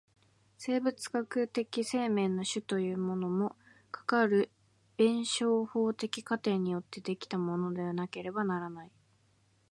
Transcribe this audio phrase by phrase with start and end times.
[0.57, 3.55] 生物的生命の種というものも、
[3.91, 4.49] かかる
[4.97, 8.91] 弁証法的過程によって出来たものでなければならない。